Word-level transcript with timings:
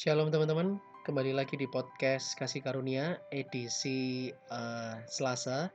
Shalom 0.00 0.32
teman-teman, 0.32 0.80
kembali 1.04 1.36
lagi 1.36 1.60
di 1.60 1.68
podcast 1.68 2.32
Kasih 2.32 2.64
Karunia 2.64 3.20
edisi 3.28 4.32
uh, 4.48 4.96
Selasa 5.04 5.68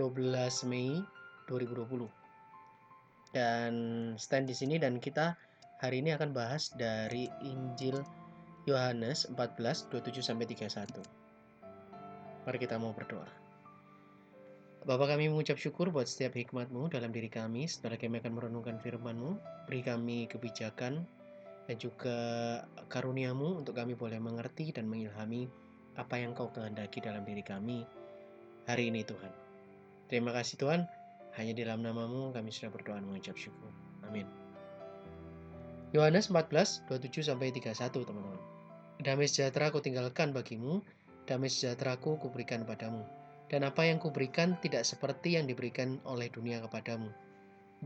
12 0.00 0.64
Mei 0.64 0.96
2020. 1.44 2.08
Dan 3.36 3.72
stand 4.16 4.48
di 4.48 4.56
sini 4.56 4.80
dan 4.80 4.96
kita 4.96 5.36
hari 5.76 6.00
ini 6.00 6.16
akan 6.16 6.32
bahas 6.32 6.72
dari 6.72 7.28
Injil 7.44 8.00
Yohanes 8.64 9.28
14 9.28 9.92
27 9.92 10.24
sampai 10.24 10.48
31. 10.48 10.96
Mari 12.48 12.56
kita 12.64 12.80
mau 12.80 12.96
berdoa. 12.96 13.28
Bapak 14.88 15.12
kami 15.12 15.28
mengucap 15.28 15.60
syukur 15.60 15.92
buat 15.92 16.08
setiap 16.08 16.32
hikmatmu 16.32 16.88
dalam 16.88 17.12
diri 17.12 17.28
kami, 17.28 17.68
setelah 17.68 18.00
kami 18.00 18.24
akan 18.24 18.40
merenungkan 18.40 18.80
firmanmu, 18.80 19.36
beri 19.68 19.84
kami 19.84 20.24
kebijakan, 20.32 21.04
dan 21.70 21.78
juga 21.78 22.18
karuniamu 22.90 23.62
untuk 23.62 23.78
kami 23.78 23.94
boleh 23.94 24.18
mengerti 24.18 24.74
dan 24.74 24.90
mengilhami 24.90 25.46
apa 25.94 26.18
yang 26.18 26.34
kau 26.34 26.50
kehendaki 26.50 26.98
dalam 26.98 27.22
diri 27.22 27.46
kami 27.46 27.86
hari 28.66 28.90
ini 28.90 29.06
Tuhan. 29.06 29.30
Terima 30.10 30.34
kasih 30.34 30.58
Tuhan, 30.58 30.82
hanya 31.38 31.52
di 31.54 31.62
dalam 31.62 31.86
namamu 31.86 32.34
kami 32.34 32.50
sudah 32.50 32.74
berdoa 32.74 32.98
dan 32.98 33.06
mengucap 33.06 33.38
syukur. 33.38 33.70
Amin. 34.02 34.26
Yohanes 35.94 36.26
14, 36.26 36.90
27 36.90 37.30
sampai 37.30 37.54
31 37.54 37.78
teman-teman. 38.02 38.42
Damai 39.06 39.30
sejahtera 39.30 39.70
aku 39.70 39.78
tinggalkan 39.78 40.34
bagimu, 40.34 40.82
damai 41.30 41.54
sejahtera 41.54 41.94
kuberikan 42.02 42.66
padamu. 42.66 43.06
Dan 43.46 43.62
apa 43.62 43.86
yang 43.86 44.02
kuberikan 44.02 44.58
tidak 44.58 44.82
seperti 44.82 45.38
yang 45.38 45.46
diberikan 45.46 46.02
oleh 46.02 46.26
dunia 46.34 46.58
kepadamu. 46.66 47.14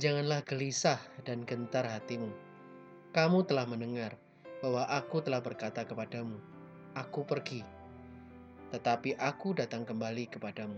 Janganlah 0.00 0.40
gelisah 0.48 1.00
dan 1.28 1.44
gentar 1.44 1.84
hatimu 1.84 2.32
kamu 3.14 3.46
telah 3.46 3.62
mendengar 3.62 4.18
bahwa 4.58 4.90
aku 4.90 5.22
telah 5.22 5.38
berkata 5.38 5.86
kepadamu, 5.86 6.34
"Aku 6.98 7.22
pergi, 7.22 7.62
tetapi 8.74 9.14
aku 9.14 9.54
datang 9.54 9.86
kembali 9.86 10.26
kepadamu." 10.34 10.74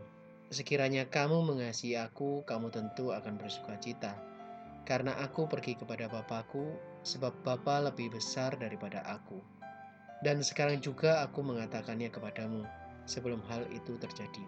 Sekiranya 0.53 1.09
kamu 1.09 1.42
mengasihi 1.42 1.97
aku, 1.97 2.45
kamu 2.45 2.69
tentu 2.69 3.09
akan 3.11 3.41
bersuka 3.41 3.81
cita, 3.81 4.12
karena 4.84 5.17
aku 5.17 5.48
pergi 5.48 5.81
kepada 5.81 6.12
Bapakku, 6.12 6.77
sebab 7.09 7.33
Bapa 7.41 7.89
lebih 7.89 8.12
besar 8.12 8.53
daripada 8.61 9.01
aku. 9.09 9.41
Dan 10.20 10.45
sekarang 10.45 10.84
juga 10.84 11.25
aku 11.25 11.41
mengatakannya 11.41 12.12
kepadamu, 12.12 12.69
sebelum 13.09 13.41
hal 13.48 13.64
itu 13.73 13.97
terjadi, 13.97 14.45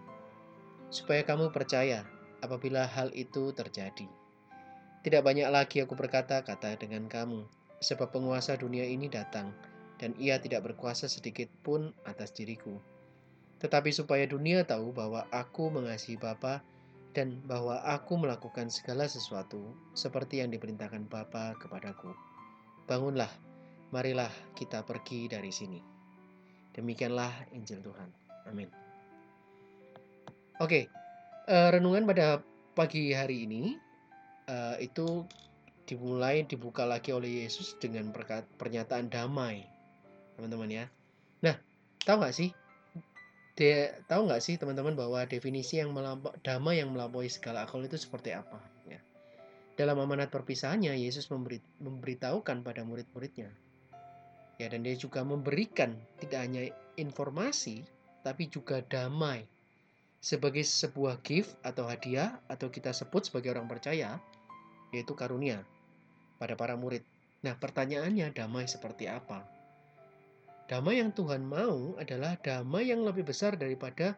supaya 0.93 1.25
kamu 1.25 1.49
percaya 1.49 2.05
apabila 2.45 2.85
hal 2.85 3.09
itu 3.17 3.49
terjadi. 3.49 4.05
Tidak 5.01 5.25
banyak 5.25 5.49
lagi 5.49 5.81
aku 5.81 5.97
berkata 5.97 6.45
kata 6.45 6.77
dengan 6.79 7.09
kamu, 7.09 7.58
sebab 7.79 8.11
penguasa 8.11 8.55
dunia 8.55 8.83
ini 8.87 9.07
datang, 9.07 9.51
dan 9.99 10.15
ia 10.15 10.39
tidak 10.39 10.71
berkuasa 10.71 11.11
sedikit 11.11 11.51
pun 11.63 11.91
atas 12.07 12.31
diriku. 12.31 12.79
Tetapi 13.59 13.91
supaya 13.91 14.23
dunia 14.23 14.63
tahu 14.63 14.95
bahwa 14.95 15.27
aku 15.31 15.67
mengasihi 15.67 16.15
Bapa 16.15 16.63
dan 17.11 17.43
bahwa 17.43 17.83
aku 17.83 18.15
melakukan 18.15 18.71
segala 18.71 19.09
sesuatu 19.09 19.75
seperti 19.91 20.39
yang 20.39 20.53
diperintahkan 20.53 21.11
Bapa 21.11 21.57
kepadaku. 21.59 22.15
Bangunlah, 22.87 23.29
marilah 23.91 24.31
kita 24.55 24.87
pergi 24.87 25.27
dari 25.27 25.51
sini. 25.51 25.79
Demikianlah 26.71 27.51
Injil 27.51 27.83
Tuhan. 27.83 28.09
Amin. 28.47 28.71
Oke, 30.63 30.87
uh, 31.51 31.69
renungan 31.75 32.07
pada 32.07 32.39
pagi 32.75 33.11
hari 33.11 33.43
ini 33.43 33.75
uh, 34.47 34.79
itu 34.79 35.27
dimulai 35.89 36.45
dibuka 36.45 36.85
lagi 36.85 37.09
oleh 37.09 37.41
Yesus 37.41 37.73
dengan 37.81 38.13
pernyataan 38.61 39.09
damai. 39.09 39.65
Teman-teman 40.37 40.69
ya. 40.69 40.85
Nah 41.41 41.57
tahu 42.05 42.21
nggak 42.21 42.35
sih? 42.37 42.53
De, 43.57 43.89
tahu 44.05 44.29
nggak 44.29 44.39
sih 44.45 44.55
teman-teman 44.61 44.93
bahwa 44.93 45.25
definisi 45.25 45.81
yang 45.81 45.89
melampau, 45.89 46.31
damai 46.45 46.77
yang 46.77 46.93
melampaui 46.93 47.27
segala 47.27 47.65
akal 47.65 47.81
itu 47.81 47.97
seperti 47.97 48.37
apa? 48.37 48.61
Ya. 48.85 49.01
Dalam 49.73 49.97
amanat 49.97 50.29
perpisahannya 50.29 50.93
Yesus 50.93 51.27
memberi, 51.33 51.57
memberitahukan 51.81 52.61
pada 52.61 52.85
murid-muridnya. 52.85 53.49
Ya 54.61 54.69
dan 54.69 54.85
dia 54.85 54.93
juga 54.93 55.25
memberikan 55.25 55.97
tidak 56.21 56.39
hanya 56.45 56.69
informasi 57.01 57.81
tapi 58.21 58.45
juga 58.45 58.85
damai. 58.85 59.49
Sebagai 60.21 60.67
sebuah 60.67 61.23
gift 61.23 61.55
atau 61.63 61.87
hadiah 61.87 62.37
atau 62.51 62.67
kita 62.69 62.91
sebut 62.93 63.25
sebagai 63.25 63.55
orang 63.55 63.71
percaya 63.71 64.19
yaitu 64.91 65.15
karunia 65.15 65.63
pada 66.39 66.55
para 66.55 66.79
murid. 66.79 67.03
Nah, 67.43 67.53
pertanyaannya 67.59 68.31
damai 68.31 68.65
seperti 68.65 69.11
apa? 69.11 69.43
Damai 70.71 71.03
yang 71.03 71.11
Tuhan 71.11 71.43
mau 71.43 71.97
adalah 71.99 72.39
damai 72.39 72.87
yang 72.87 73.03
lebih 73.03 73.27
besar 73.27 73.59
daripada 73.59 74.15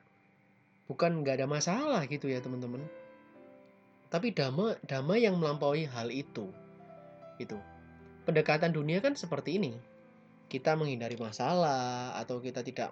bukan 0.85 1.23
nggak 1.23 1.41
ada 1.41 1.47
masalah 1.47 2.01
gitu 2.05 2.29
ya 2.29 2.43
teman-teman. 2.43 2.83
Tapi 4.11 4.35
damai, 4.35 4.75
damai 4.83 5.23
yang 5.23 5.39
melampaui 5.39 5.87
hal 5.87 6.11
itu. 6.11 6.51
Itu. 7.39 7.55
Pendekatan 8.27 8.75
dunia 8.75 8.99
kan 8.99 9.15
seperti 9.15 9.57
ini. 9.57 9.71
Kita 10.51 10.75
menghindari 10.75 11.15
masalah 11.15 12.19
atau 12.19 12.43
kita 12.43 12.59
tidak 12.59 12.91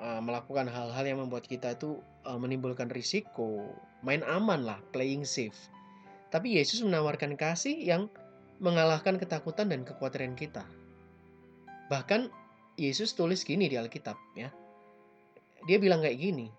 uh, 0.00 0.20
melakukan 0.24 0.64
hal-hal 0.64 1.04
yang 1.04 1.20
membuat 1.20 1.44
kita 1.44 1.76
itu 1.76 2.00
uh, 2.24 2.40
menimbulkan 2.40 2.88
risiko, 2.88 3.76
main 4.00 4.24
aman 4.24 4.64
lah, 4.64 4.80
playing 4.96 5.28
safe. 5.28 5.68
Tapi 6.32 6.56
Yesus 6.56 6.80
menawarkan 6.80 7.36
kasih 7.36 7.76
yang 7.76 8.08
mengalahkan 8.58 9.20
ketakutan 9.20 9.68
dan 9.68 9.84
kekhawatiran 9.84 10.34
kita. 10.36 10.64
Bahkan 11.92 12.28
Yesus 12.76 13.16
tulis 13.16 13.44
gini 13.44 13.68
di 13.70 13.76
Alkitab 13.80 14.16
ya. 14.36 14.52
Dia 15.66 15.76
bilang 15.80 16.04
kayak 16.04 16.20
gini, 16.20 16.52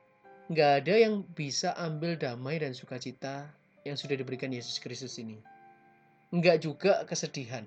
nggak 0.51 0.71
ada 0.83 0.93
yang 0.97 1.23
bisa 1.35 1.75
ambil 1.77 2.17
damai 2.17 2.59
dan 2.59 2.73
sukacita 2.73 3.47
yang 3.87 3.95
sudah 3.95 4.19
diberikan 4.19 4.51
Yesus 4.51 4.81
Kristus 4.81 5.15
ini. 5.21 5.39
Nggak 6.33 6.67
juga 6.67 7.05
kesedihan. 7.07 7.63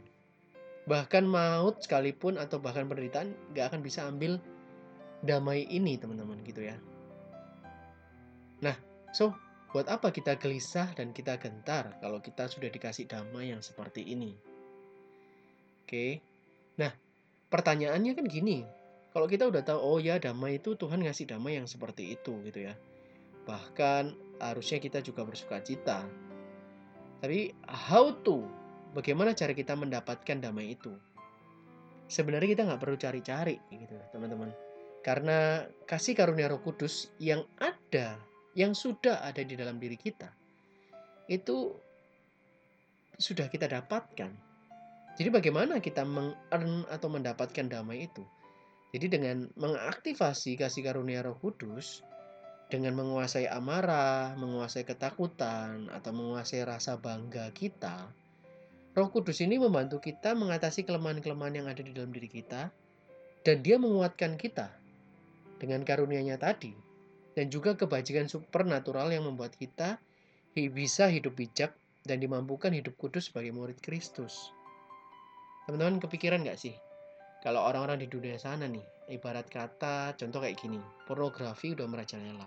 Bahkan 0.84 1.24
maut 1.24 1.80
sekalipun 1.80 2.36
atau 2.36 2.60
bahkan 2.60 2.84
penderitaan 2.88 3.32
nggak 3.54 3.72
akan 3.72 3.80
bisa 3.80 4.04
ambil 4.04 4.36
damai 5.24 5.68
ini 5.68 5.96
teman-teman 6.00 6.40
gitu 6.44 6.64
ya. 6.64 6.76
Nah, 8.60 8.76
so 9.12 9.32
Buat 9.70 9.86
apa 9.86 10.10
kita 10.10 10.34
gelisah 10.34 10.90
dan 10.98 11.14
kita 11.14 11.38
gentar 11.38 11.94
kalau 12.02 12.18
kita 12.18 12.50
sudah 12.50 12.66
dikasih 12.66 13.06
damai 13.06 13.54
yang 13.54 13.62
seperti 13.62 14.02
ini? 14.02 14.34
Oke. 15.86 16.18
Nah, 16.74 16.90
pertanyaannya 17.54 18.18
kan 18.18 18.26
gini. 18.26 18.66
Kalau 19.14 19.30
kita 19.30 19.46
udah 19.46 19.62
tahu 19.62 19.78
oh 19.78 19.98
ya 20.02 20.18
damai 20.18 20.58
itu 20.58 20.74
Tuhan 20.74 21.06
ngasih 21.06 21.30
damai 21.30 21.62
yang 21.62 21.70
seperti 21.70 22.18
itu 22.18 22.42
gitu 22.42 22.66
ya. 22.66 22.74
Bahkan 23.46 24.38
harusnya 24.42 24.82
kita 24.82 25.06
juga 25.06 25.22
bersuka 25.22 25.62
cita. 25.62 26.02
Tapi 27.22 27.54
how 27.70 28.10
to? 28.26 28.42
Bagaimana 28.90 29.38
cara 29.38 29.54
kita 29.54 29.78
mendapatkan 29.78 30.42
damai 30.42 30.74
itu? 30.74 30.90
Sebenarnya 32.10 32.58
kita 32.58 32.66
nggak 32.66 32.82
perlu 32.82 32.98
cari-cari 32.98 33.54
gitu 33.70 33.94
teman-teman. 34.10 34.50
Karena 35.06 35.62
kasih 35.86 36.18
karunia 36.18 36.50
roh 36.50 36.58
kudus 36.58 37.14
yang 37.22 37.46
ada 37.62 38.18
yang 38.58 38.74
sudah 38.74 39.22
ada 39.22 39.42
di 39.46 39.54
dalam 39.54 39.78
diri 39.78 39.94
kita 39.94 40.30
itu 41.30 41.70
sudah 43.20 43.46
kita 43.46 43.70
dapatkan. 43.70 44.32
Jadi 45.14 45.28
bagaimana 45.28 45.78
kita 45.78 46.02
meng 46.02 46.34
atau 46.88 47.08
mendapatkan 47.12 47.68
damai 47.70 48.08
itu? 48.08 48.24
Jadi 48.90 49.06
dengan 49.06 49.46
mengaktifasi 49.54 50.58
kasih 50.58 50.82
karunia 50.82 51.22
Roh 51.22 51.38
Kudus, 51.38 52.02
dengan 52.66 52.98
menguasai 52.98 53.46
amarah, 53.46 54.34
menguasai 54.34 54.82
ketakutan, 54.82 55.86
atau 55.94 56.10
menguasai 56.10 56.66
rasa 56.66 56.98
bangga 56.98 57.52
kita, 57.54 58.10
Roh 58.96 59.08
Kudus 59.14 59.38
ini 59.44 59.62
membantu 59.62 60.02
kita 60.02 60.34
mengatasi 60.34 60.82
kelemahan-kelemahan 60.82 61.62
yang 61.62 61.68
ada 61.70 61.84
di 61.84 61.94
dalam 61.94 62.10
diri 62.10 62.26
kita, 62.26 62.72
dan 63.46 63.56
Dia 63.62 63.78
menguatkan 63.78 64.34
kita 64.34 64.74
dengan 65.62 65.86
karunia-Nya 65.86 66.40
tadi 66.40 66.89
dan 67.40 67.48
juga 67.48 67.72
kebajikan 67.72 68.28
supernatural 68.28 69.08
yang 69.08 69.24
membuat 69.24 69.56
kita 69.56 69.96
bisa 70.52 71.08
hidup 71.08 71.40
bijak 71.40 71.72
dan 72.04 72.20
dimampukan 72.20 72.68
hidup 72.68 73.00
kudus 73.00 73.32
sebagai 73.32 73.56
murid 73.56 73.80
Kristus. 73.80 74.52
Teman-teman 75.64 76.04
kepikiran 76.04 76.44
gak 76.44 76.60
sih? 76.60 76.76
Kalau 77.40 77.64
orang-orang 77.64 78.04
di 78.04 78.12
dunia 78.12 78.36
sana 78.36 78.68
nih, 78.68 78.84
ibarat 79.08 79.48
kata 79.48 80.20
contoh 80.20 80.44
kayak 80.44 80.60
gini, 80.60 80.76
pornografi 81.08 81.72
udah 81.72 81.88
merajalela. 81.88 82.44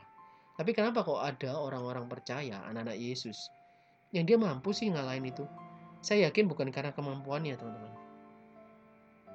Tapi 0.54 0.78
kenapa 0.78 1.02
kok 1.02 1.26
ada 1.26 1.58
orang-orang 1.58 2.06
percaya, 2.06 2.62
anak-anak 2.70 2.94
Yesus, 2.94 3.50
yang 4.14 4.30
dia 4.30 4.38
mampu 4.38 4.78
sih 4.78 4.94
ngalahin 4.94 5.26
itu? 5.26 5.50
Saya 6.06 6.30
yakin 6.30 6.46
bukan 6.46 6.70
karena 6.70 6.94
kemampuannya 6.94 7.58
teman-teman. 7.58 7.94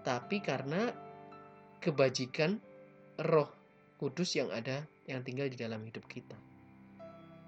Tapi 0.06 0.38
karena 0.38 0.94
kebajikan 1.82 2.62
roh 3.19 3.50
kudus 3.99 4.38
yang 4.38 4.55
ada 4.55 4.87
yang 5.08 5.25
tinggal 5.25 5.49
di 5.49 5.56
dalam 5.56 5.81
hidup 5.82 6.05
kita. 6.05 6.37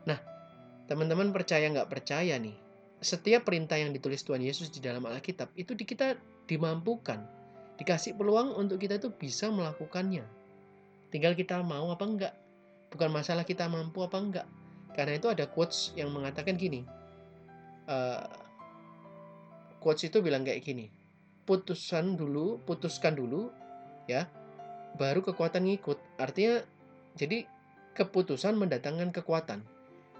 Nah, 0.08 0.18
teman-teman 0.88 1.30
percaya 1.30 1.68
nggak 1.68 1.92
percaya 1.92 2.40
nih, 2.40 2.56
setiap 3.04 3.44
perintah 3.44 3.76
yang 3.76 3.92
ditulis 3.92 4.24
Tuhan 4.24 4.40
Yesus 4.40 4.72
di 4.72 4.80
dalam 4.80 5.04
Alkitab 5.04 5.52
itu 5.54 5.76
di 5.76 5.84
kita 5.84 6.16
dimampukan, 6.48 7.20
Dikasih 7.80 8.12
peluang 8.12 8.52
untuk 8.60 8.76
kita 8.76 9.00
itu 9.00 9.08
bisa 9.08 9.48
melakukannya. 9.48 10.20
Tinggal 11.08 11.32
kita 11.32 11.64
mau 11.64 11.88
apa 11.88 12.04
enggak. 12.04 12.34
Bukan 12.92 13.08
masalah 13.08 13.48
kita 13.48 13.72
mampu 13.72 14.04
apa 14.04 14.20
enggak. 14.20 14.46
Karena 14.92 15.16
itu 15.16 15.32
ada 15.32 15.48
quotes 15.48 15.96
yang 15.96 16.12
mengatakan 16.12 16.60
gini. 16.60 16.84
Uh, 17.88 18.28
quotes 19.80 20.04
itu 20.04 20.20
bilang 20.20 20.44
kayak 20.44 20.60
gini. 20.60 20.92
Putusan 21.48 22.20
dulu, 22.20 22.60
putuskan 22.68 23.16
dulu, 23.16 23.48
ya, 24.04 24.28
baru 25.00 25.24
kekuatan 25.24 25.64
ngikut. 25.64 26.20
Artinya, 26.20 26.60
jadi 27.18 27.46
keputusan 27.94 28.54
mendatangkan 28.54 29.10
kekuatan. 29.10 29.62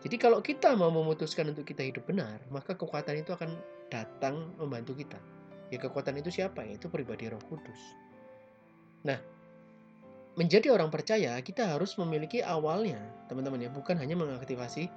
Jadi 0.01 0.17
kalau 0.17 0.41
kita 0.41 0.73
mau 0.75 0.89
memutuskan 0.89 1.53
untuk 1.53 1.69
kita 1.69 1.85
hidup 1.85 2.09
benar, 2.09 2.41
maka 2.49 2.73
kekuatan 2.73 3.21
itu 3.21 3.37
akan 3.37 3.53
datang 3.93 4.57
membantu 4.57 4.97
kita. 4.97 5.21
Ya 5.69 5.77
kekuatan 5.77 6.19
itu 6.19 6.33
siapa? 6.33 6.65
Itu 6.65 6.89
pribadi 6.89 7.29
Roh 7.29 7.43
Kudus. 7.47 7.79
Nah, 9.05 9.21
menjadi 10.41 10.73
orang 10.73 10.89
percaya 10.89 11.37
kita 11.45 11.77
harus 11.77 11.95
memiliki 12.01 12.41
awalnya, 12.41 12.99
teman-teman 13.29 13.69
ya, 13.69 13.71
bukan 13.71 14.01
hanya 14.01 14.17
mengaktifasi 14.17 14.89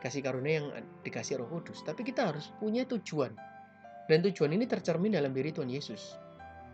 kasih 0.00 0.20
karunia 0.24 0.64
yang 0.64 0.68
dikasih 1.06 1.40
Roh 1.40 1.48
Kudus, 1.48 1.86
tapi 1.86 2.02
kita 2.02 2.34
harus 2.34 2.50
punya 2.58 2.82
tujuan. 2.84 3.32
Dan 4.10 4.26
tujuan 4.26 4.50
ini 4.50 4.66
tercermin 4.66 5.14
dalam 5.14 5.30
diri 5.30 5.54
Tuhan 5.54 5.70
Yesus. 5.70 6.18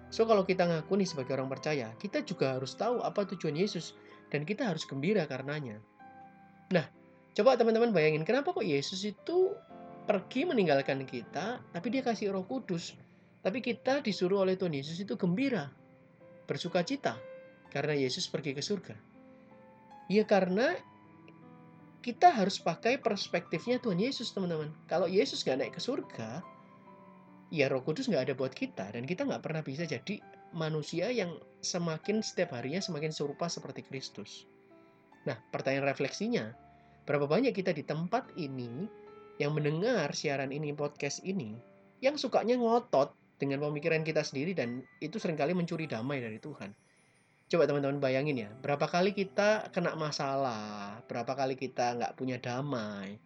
So 0.08 0.24
kalau 0.24 0.46
kita 0.46 0.64
ngaku 0.64 1.02
nih 1.02 1.08
sebagai 1.10 1.36
orang 1.36 1.50
percaya, 1.50 1.92
kita 2.00 2.24
juga 2.24 2.56
harus 2.56 2.72
tahu 2.78 3.02
apa 3.04 3.26
tujuan 3.36 3.58
Yesus 3.58 3.92
dan 4.30 4.42
kita 4.42 4.66
harus 4.66 4.82
gembira 4.88 5.24
karenanya. 5.28 5.78
Nah, 6.72 6.86
coba 7.34 7.54
teman-teman 7.54 7.94
bayangin 7.94 8.26
kenapa 8.26 8.50
kok 8.50 8.66
Yesus 8.66 9.06
itu 9.06 9.54
pergi 10.06 10.46
meninggalkan 10.46 11.02
kita, 11.06 11.62
tapi 11.74 11.86
dia 11.90 12.02
kasih 12.02 12.34
Roh 12.34 12.46
Kudus. 12.46 12.94
Tapi 13.42 13.62
kita 13.62 14.02
disuruh 14.02 14.42
oleh 14.42 14.58
Tuhan 14.58 14.74
Yesus 14.74 14.98
itu 14.98 15.14
gembira, 15.14 15.70
bersuka 16.50 16.82
cita, 16.82 17.14
karena 17.70 17.94
Yesus 17.94 18.26
pergi 18.26 18.54
ke 18.54 18.62
surga. 18.62 18.94
Ya 20.10 20.26
karena 20.26 20.74
kita 22.02 22.30
harus 22.30 22.62
pakai 22.62 23.02
perspektifnya 23.02 23.82
Tuhan 23.82 23.98
Yesus, 23.98 24.30
teman-teman. 24.30 24.70
Kalau 24.86 25.10
Yesus 25.10 25.42
nggak 25.42 25.58
naik 25.58 25.74
ke 25.74 25.82
surga, 25.82 26.42
ya 27.50 27.70
Roh 27.70 27.82
Kudus 27.86 28.10
nggak 28.10 28.30
ada 28.30 28.34
buat 28.34 28.52
kita, 28.52 28.94
dan 28.94 29.06
kita 29.06 29.26
nggak 29.26 29.42
pernah 29.42 29.62
bisa 29.62 29.86
jadi 29.86 30.18
manusia 30.54 31.10
yang 31.10 31.36
semakin 31.62 32.22
setiap 32.22 32.54
harinya 32.56 32.78
semakin 32.78 33.10
serupa 33.10 33.46
seperti 33.50 33.82
Kristus. 33.86 34.46
Nah, 35.26 35.36
pertanyaan 35.50 35.90
refleksinya, 35.90 36.54
berapa 37.04 37.26
banyak 37.26 37.50
kita 37.54 37.74
di 37.74 37.82
tempat 37.82 38.30
ini 38.38 38.86
yang 39.42 39.52
mendengar 39.52 40.14
siaran 40.14 40.54
ini, 40.54 40.70
podcast 40.72 41.20
ini, 41.26 41.58
yang 42.00 42.14
sukanya 42.16 42.56
ngotot 42.56 43.12
dengan 43.36 43.60
pemikiran 43.68 44.00
kita 44.06 44.24
sendiri 44.24 44.56
dan 44.56 44.80
itu 45.02 45.20
sering 45.20 45.36
kali 45.36 45.52
mencuri 45.52 45.84
damai 45.84 46.22
dari 46.22 46.40
Tuhan. 46.40 46.72
Coba 47.46 47.62
teman-teman 47.70 48.02
bayangin 48.02 48.42
ya, 48.42 48.50
berapa 48.58 48.90
kali 48.90 49.14
kita 49.14 49.70
kena 49.70 49.94
masalah, 49.94 50.98
berapa 51.06 51.30
kali 51.30 51.54
kita 51.54 51.94
nggak 51.94 52.18
punya 52.18 52.42
damai. 52.42 53.22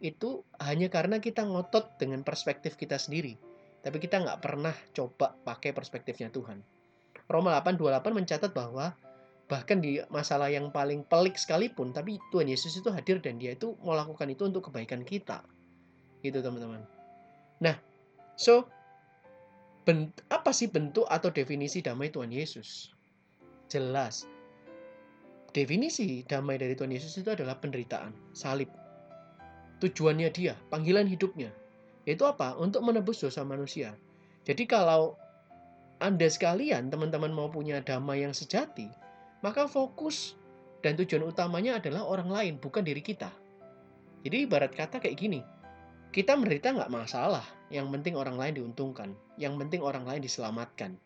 Itu 0.00 0.46
hanya 0.62 0.88
karena 0.88 1.18
kita 1.18 1.44
ngotot 1.44 2.00
dengan 2.00 2.24
perspektif 2.24 2.78
kita 2.78 2.96
sendiri. 2.96 3.47
Tapi 3.82 3.96
kita 4.02 4.20
nggak 4.20 4.40
pernah 4.42 4.74
coba 4.92 5.34
pakai 5.46 5.70
perspektifnya 5.70 6.28
Tuhan. 6.28 6.60
Roma 7.28 7.54
8:28 7.60 8.14
mencatat 8.16 8.50
bahwa 8.56 8.96
bahkan 9.48 9.80
di 9.80 10.00
masalah 10.12 10.52
yang 10.52 10.68
paling 10.68 11.04
pelik 11.08 11.40
sekalipun, 11.40 11.92
tapi 11.92 12.20
Tuhan 12.32 12.48
Yesus 12.48 12.76
itu 12.76 12.92
hadir 12.92 13.20
dan 13.20 13.40
dia 13.40 13.56
itu 13.56 13.76
melakukan 13.80 14.28
itu 14.28 14.44
untuk 14.44 14.68
kebaikan 14.68 15.04
kita. 15.04 15.40
Gitu 16.20 16.40
teman-teman. 16.44 16.84
Nah, 17.64 17.76
so 18.36 18.68
apa 20.28 20.52
sih 20.52 20.68
bentuk 20.68 21.08
atau 21.08 21.32
definisi 21.32 21.80
damai 21.80 22.12
Tuhan 22.12 22.28
Yesus? 22.28 22.92
Jelas. 23.72 24.28
Definisi 25.56 26.20
damai 26.28 26.60
dari 26.60 26.76
Tuhan 26.76 26.92
Yesus 26.92 27.16
itu 27.16 27.32
adalah 27.32 27.56
penderitaan, 27.56 28.12
salib. 28.36 28.68
Tujuannya 29.80 30.28
dia, 30.28 30.52
panggilan 30.68 31.08
hidupnya. 31.08 31.48
Yaitu 32.08 32.24
apa? 32.24 32.56
Untuk 32.56 32.80
menebus 32.80 33.20
dosa 33.20 33.44
manusia. 33.44 33.92
Jadi 34.48 34.64
kalau 34.64 35.20
Anda 36.00 36.24
sekalian, 36.24 36.88
teman-teman 36.88 37.28
mau 37.28 37.52
punya 37.52 37.84
damai 37.84 38.24
yang 38.24 38.32
sejati, 38.32 38.88
maka 39.44 39.68
fokus 39.68 40.32
dan 40.80 40.96
tujuan 40.96 41.28
utamanya 41.28 41.76
adalah 41.76 42.08
orang 42.08 42.32
lain, 42.32 42.54
bukan 42.56 42.80
diri 42.80 43.04
kita. 43.04 43.28
Jadi 44.24 44.48
ibarat 44.48 44.72
kata 44.72 45.04
kayak 45.04 45.20
gini, 45.20 45.44
kita 46.08 46.32
menderita 46.32 46.72
nggak 46.72 46.88
masalah, 46.88 47.44
yang 47.68 47.92
penting 47.92 48.16
orang 48.16 48.40
lain 48.40 48.56
diuntungkan. 48.56 49.12
Yang 49.36 49.60
penting 49.60 49.80
orang 49.84 50.08
lain 50.08 50.24
diselamatkan. 50.24 50.96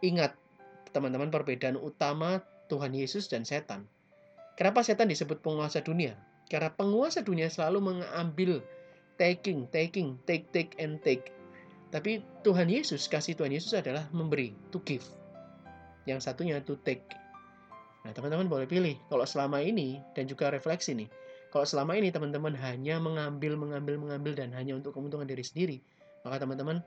Ingat, 0.00 0.32
teman-teman, 0.96 1.28
perbedaan 1.28 1.76
utama 1.76 2.40
Tuhan 2.72 2.96
Yesus 2.96 3.28
dan 3.28 3.44
setan. 3.44 3.84
Kenapa 4.56 4.80
setan 4.80 5.12
disebut 5.12 5.44
penguasa 5.44 5.84
dunia? 5.84 6.16
Karena 6.48 6.72
penguasa 6.72 7.20
dunia 7.20 7.52
selalu 7.52 7.78
mengambil 7.92 8.64
taking, 9.20 9.68
taking, 9.68 10.16
take, 10.24 10.48
take, 10.48 10.72
and 10.80 10.96
take. 11.04 11.28
Tapi 11.92 12.24
Tuhan 12.40 12.72
Yesus, 12.72 13.04
kasih 13.04 13.36
Tuhan 13.36 13.52
Yesus 13.52 13.76
adalah 13.76 14.08
memberi, 14.16 14.56
to 14.72 14.80
give. 14.88 15.04
Yang 16.08 16.24
satunya 16.24 16.64
to 16.64 16.80
take. 16.80 17.04
Nah, 18.08 18.16
teman-teman 18.16 18.48
boleh 18.48 18.64
pilih. 18.64 18.96
Kalau 19.12 19.28
selama 19.28 19.60
ini, 19.60 20.00
dan 20.16 20.24
juga 20.24 20.48
refleksi 20.48 20.96
nih, 20.96 21.12
kalau 21.52 21.68
selama 21.68 22.00
ini 22.00 22.08
teman-teman 22.08 22.56
hanya 22.56 22.96
mengambil, 22.96 23.60
mengambil, 23.60 24.00
mengambil 24.00 24.32
dan 24.32 24.56
hanya 24.56 24.80
untuk 24.80 24.96
keuntungan 24.96 25.28
diri 25.28 25.44
sendiri, 25.44 25.76
maka 26.24 26.40
teman-teman 26.40 26.80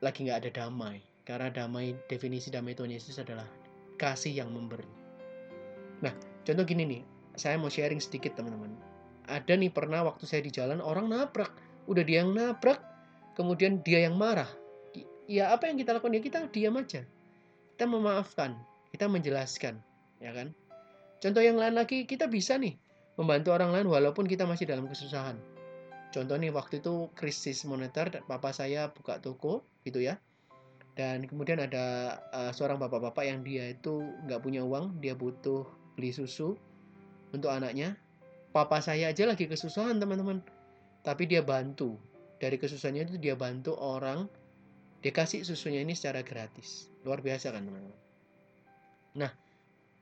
lagi 0.00 0.24
nggak 0.24 0.48
ada 0.48 0.50
damai. 0.64 1.04
Karena 1.26 1.52
damai, 1.52 1.92
definisi 2.08 2.48
damai 2.48 2.72
Tuhan 2.72 2.94
Yesus 2.94 3.20
adalah 3.20 3.44
kasih 4.00 4.32
yang 4.32 4.48
memberi. 4.54 4.86
Nah, 6.00 6.14
contoh 6.46 6.64
gini 6.64 6.86
nih, 6.86 7.02
saya 7.36 7.60
mau 7.60 7.68
sharing 7.68 8.00
sedikit 8.00 8.38
teman-teman. 8.38 8.95
Ada 9.26 9.58
nih 9.58 9.74
pernah 9.74 10.06
waktu 10.06 10.24
saya 10.26 10.42
di 10.42 10.54
jalan 10.54 10.78
orang 10.78 11.10
nabrak, 11.10 11.50
udah 11.90 12.02
dia 12.06 12.22
yang 12.22 12.34
nabrak, 12.34 12.78
kemudian 13.34 13.82
dia 13.82 14.06
yang 14.06 14.14
marah. 14.14 14.48
Ya 15.26 15.50
apa 15.50 15.66
yang 15.66 15.76
kita 15.78 15.98
lakukan 15.98 16.14
ya 16.14 16.22
kita 16.22 16.38
diam 16.54 16.78
aja. 16.78 17.02
Kita 17.74 17.84
memaafkan, 17.90 18.54
kita 18.94 19.10
menjelaskan, 19.10 19.82
ya 20.22 20.30
kan? 20.30 20.54
Contoh 21.18 21.42
yang 21.42 21.58
lain 21.58 21.74
lagi 21.74 22.06
kita 22.06 22.30
bisa 22.30 22.54
nih 22.56 22.78
membantu 23.18 23.50
orang 23.52 23.72
lain 23.74 23.88
walaupun 23.90 24.28
kita 24.28 24.46
masih 24.46 24.68
dalam 24.68 24.86
kesusahan. 24.86 25.36
Contoh 26.14 26.38
nih 26.38 26.54
waktu 26.54 26.78
itu 26.80 27.10
krisis 27.18 27.66
moneter, 27.66 28.08
papa 28.24 28.54
saya 28.54 28.88
buka 28.94 29.18
toko 29.18 29.66
gitu 29.82 30.00
ya. 30.00 30.16
Dan 30.96 31.28
kemudian 31.28 31.60
ada 31.60 32.16
uh, 32.32 32.52
seorang 32.56 32.80
bapak-bapak 32.80 33.28
yang 33.28 33.44
dia 33.44 33.68
itu 33.74 34.00
nggak 34.24 34.40
punya 34.40 34.64
uang, 34.64 34.96
dia 35.02 35.12
butuh 35.12 35.68
beli 35.92 36.14
susu 36.14 36.56
untuk 37.36 37.52
anaknya. 37.52 37.98
Papa 38.56 38.80
saya 38.80 39.12
aja 39.12 39.28
lagi 39.28 39.44
kesusahan 39.44 40.00
teman-teman, 40.00 40.40
tapi 41.04 41.28
dia 41.28 41.44
bantu. 41.44 42.00
Dari 42.40 42.56
kesusahannya 42.56 43.12
itu 43.12 43.20
dia 43.20 43.36
bantu 43.36 43.76
orang, 43.76 44.24
dia 45.04 45.12
kasih 45.12 45.44
susunya 45.44 45.84
ini 45.84 45.92
secara 45.92 46.24
gratis. 46.24 46.88
Luar 47.04 47.20
biasa 47.20 47.52
kan 47.52 47.68
teman-teman. 47.68 48.00
Nah, 49.20 49.32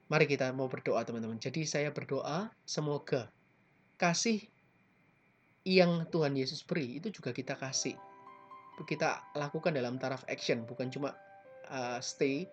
Mari 0.04 0.28
kita 0.28 0.52
mau 0.52 0.68
berdoa 0.68 1.00
teman-teman. 1.00 1.40
Jadi 1.40 1.64
saya 1.64 1.88
berdoa 1.88 2.52
semoga 2.68 3.32
kasih 3.96 4.44
yang 5.64 6.04
Tuhan 6.12 6.36
Yesus 6.36 6.60
beri 6.60 7.00
itu 7.00 7.08
juga 7.08 7.32
kita 7.32 7.56
kasih. 7.56 7.96
Kita 8.84 9.32
lakukan 9.32 9.72
dalam 9.72 9.96
taraf 9.96 10.26
action, 10.28 10.68
bukan 10.68 10.92
cuma 10.92 11.16
uh, 11.72 11.98
stay 12.04 12.44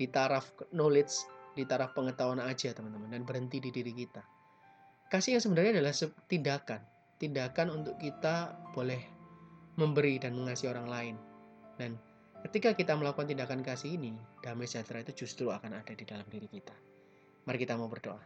di 0.00 0.06
taraf 0.08 0.48
knowledge, 0.72 1.12
di 1.52 1.68
taraf 1.68 1.92
pengetahuan 1.92 2.40
aja 2.40 2.72
teman-teman, 2.72 3.12
dan 3.12 3.22
berhenti 3.28 3.60
di 3.60 3.68
diri 3.68 3.92
kita. 3.92 4.33
Kasih 5.14 5.38
yang 5.38 5.44
sebenarnya 5.46 5.78
adalah 5.78 5.94
tindakan. 6.26 6.82
Tindakan 7.22 7.70
untuk 7.70 7.94
kita 8.02 8.50
boleh 8.74 8.98
memberi 9.78 10.18
dan 10.18 10.34
mengasihi 10.34 10.74
orang 10.74 10.90
lain. 10.90 11.14
Dan 11.78 11.94
ketika 12.42 12.74
kita 12.74 12.98
melakukan 12.98 13.30
tindakan 13.30 13.62
kasih 13.62 13.94
ini, 13.94 14.18
damai 14.42 14.66
sejahtera 14.66 15.06
itu 15.06 15.22
justru 15.22 15.54
akan 15.54 15.78
ada 15.78 15.94
di 15.94 16.02
dalam 16.02 16.26
diri 16.26 16.50
kita. 16.50 16.74
Mari 17.46 17.62
kita 17.62 17.78
mau 17.78 17.86
berdoa. 17.86 18.18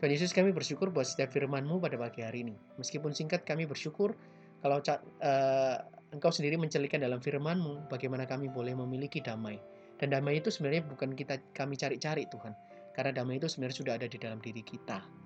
Tuhan 0.00 0.08
Yesus 0.16 0.32
kami 0.32 0.56
bersyukur 0.56 0.88
buat 0.88 1.04
setiap 1.04 1.28
firman-Mu 1.28 1.76
pada 1.76 2.00
pagi 2.00 2.24
hari 2.24 2.48
ini. 2.48 2.56
Meskipun 2.80 3.12
singkat 3.12 3.44
kami 3.44 3.68
bersyukur 3.68 4.16
kalau 4.64 4.80
uh, 4.80 5.76
Engkau 6.08 6.32
sendiri 6.32 6.56
mencelikan 6.56 7.04
dalam 7.04 7.20
firman-Mu 7.20 7.92
bagaimana 7.92 8.24
kami 8.24 8.48
boleh 8.48 8.72
memiliki 8.72 9.20
damai. 9.20 9.60
Dan 10.00 10.08
damai 10.08 10.40
itu 10.40 10.48
sebenarnya 10.48 10.88
bukan 10.88 11.12
kita 11.12 11.36
kami 11.52 11.76
cari-cari 11.76 12.24
Tuhan. 12.32 12.56
Karena 12.96 13.12
damai 13.12 13.36
itu 13.36 13.44
sebenarnya 13.44 13.76
sudah 13.76 13.92
ada 14.00 14.08
di 14.08 14.16
dalam 14.16 14.40
diri 14.40 14.64
kita 14.64 15.21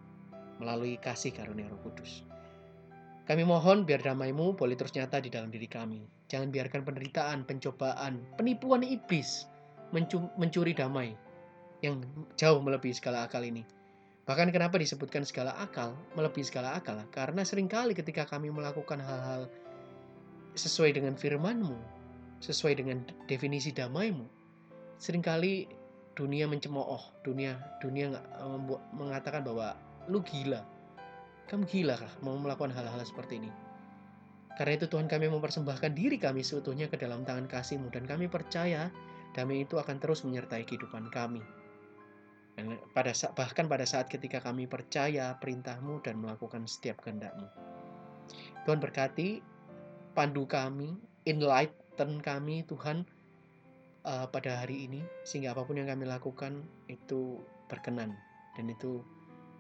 melalui 0.59 0.97
kasih 1.01 1.33
karunia 1.35 1.69
Roh 1.69 1.81
Kudus. 1.85 2.25
Kami 3.27 3.43
mohon 3.43 3.83
biar 3.83 4.07
damai-Mu 4.07 4.55
boleh 4.55 4.79
terus 4.79 4.95
nyata 4.95 5.19
di 5.19 5.29
dalam 5.29 5.51
diri 5.51 5.67
kami. 5.67 6.07
Jangan 6.31 6.55
biarkan 6.55 6.87
penderitaan, 6.87 7.43
pencobaan, 7.43 8.23
penipuan 8.39 8.87
iblis 8.87 9.51
mencuri 10.39 10.75
damai 10.75 11.15
yang 11.83 12.03
jauh 12.39 12.63
melebihi 12.63 12.95
segala 12.95 13.27
akal 13.27 13.43
ini. 13.43 13.67
Bahkan 14.27 14.51
kenapa 14.51 14.79
disebutkan 14.79 15.23
segala 15.23 15.55
akal, 15.59 15.95
melebihi 16.19 16.47
segala 16.47 16.75
akal? 16.75 16.99
Karena 17.15 17.47
sering 17.47 17.71
kali 17.71 17.95
ketika 17.95 18.27
kami 18.27 18.51
melakukan 18.51 18.99
hal-hal 18.99 19.47
sesuai 20.59 20.99
dengan 20.99 21.15
firman-Mu, 21.15 21.79
sesuai 22.43 22.83
dengan 22.83 23.07
definisi 23.31 23.71
damaimu, 23.71 24.27
sering 24.99 25.23
kali 25.23 25.71
dunia 26.19 26.49
mencemooh, 26.51 27.23
dunia 27.23 27.55
dunia 27.79 28.19
uh, 28.41 28.59
mengatakan 28.97 29.47
bahwa 29.47 29.79
lu 30.09 30.23
gila. 30.23 30.63
Kamu 31.47 31.67
gila 31.67 31.95
kah 31.95 32.13
mau 32.27 32.35
melakukan 32.35 32.75
hal-hal 32.75 32.99
seperti 33.07 33.39
ini? 33.39 33.51
Karena 34.57 34.73
itu 34.81 34.89
Tuhan 34.89 35.07
kami 35.07 35.29
mempersembahkan 35.29 35.93
diri 35.93 36.17
kami 36.17 36.41
seutuhnya 36.41 36.89
ke 36.89 36.97
dalam 36.97 37.23
tangan 37.29 37.45
kasih-Mu 37.45 37.93
dan 37.93 38.09
kami 38.09 38.27
percaya 38.27 38.89
damai 39.37 39.69
itu 39.69 39.77
akan 39.77 40.01
terus 40.01 40.25
menyertai 40.25 40.65
kehidupan 40.65 41.13
kami. 41.13 41.45
Dan 42.57 42.81
pada 42.97 43.13
bahkan 43.37 43.69
pada 43.69 43.85
saat 43.85 44.09
ketika 44.09 44.41
kami 44.41 44.65
percaya 44.65 45.37
perintahmu 45.37 46.01
dan 46.01 46.17
melakukan 46.17 46.65
setiap 46.65 47.05
kehendakmu. 47.05 47.45
Tuhan 48.65 48.81
berkati, 48.81 49.45
pandu 50.17 50.49
kami, 50.49 50.97
enlighten 51.29 52.25
kami 52.25 52.65
Tuhan 52.65 53.05
uh, 54.09 54.25
pada 54.33 54.65
hari 54.65 54.89
ini 54.89 55.05
sehingga 55.29 55.53
apa 55.53 55.69
pun 55.69 55.77
yang 55.77 55.93
kami 55.93 56.09
lakukan 56.09 56.65
itu 56.89 57.45
berkenan 57.69 58.17
dan 58.57 58.73
itu 58.73 59.05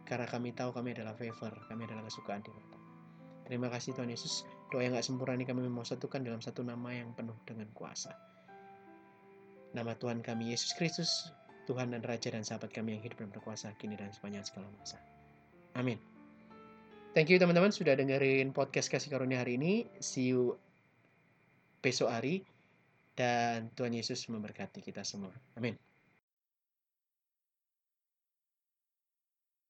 karena 0.06 0.24
kami 0.30 0.54
tahu 0.54 0.70
kami 0.70 0.94
adalah 0.94 1.12
favor, 1.18 1.52
kami 1.66 1.84
adalah 1.84 2.06
kesukaan 2.06 2.40
di 2.46 2.54
mata. 2.54 2.78
Terima 3.46 3.66
kasih 3.70 3.94
Tuhan 3.94 4.10
Yesus. 4.10 4.46
Doa 4.70 4.82
yang 4.82 4.94
gak 4.94 5.06
sempurna 5.06 5.38
ini 5.38 5.46
kami 5.46 5.66
mau 5.66 5.86
satukan 5.86 6.22
dalam 6.22 6.42
satu 6.42 6.66
nama 6.66 6.90
yang 6.90 7.14
penuh 7.14 7.34
dengan 7.46 7.66
kuasa. 7.74 8.14
Nama 9.74 9.92
Tuhan 9.98 10.22
kami 10.22 10.50
Yesus 10.50 10.74
Kristus, 10.74 11.30
Tuhan 11.66 11.94
dan 11.94 12.02
Raja 12.02 12.30
dan 12.30 12.42
sahabat 12.46 12.74
kami 12.74 12.98
yang 12.98 13.02
hidup 13.02 13.22
dan 13.22 13.30
berkuasa 13.30 13.74
kini 13.78 13.94
dan 13.98 14.10
sepanjang 14.14 14.46
segala 14.46 14.66
masa. 14.78 14.98
Amin. 15.78 15.98
Thank 17.14 17.30
you 17.30 17.38
teman-teman 17.38 17.70
sudah 17.70 17.94
dengerin 17.94 18.50
podcast 18.50 18.90
Kasih 18.92 19.08
Karunia 19.08 19.42
hari 19.42 19.58
ini. 19.58 19.86
See 20.02 20.34
you 20.34 20.58
besok 21.80 22.10
hari. 22.10 22.42
Dan 23.16 23.72
Tuhan 23.72 23.96
Yesus 23.96 24.28
memberkati 24.28 24.84
kita 24.84 25.00
semua. 25.00 25.32
Amin. 25.56 25.85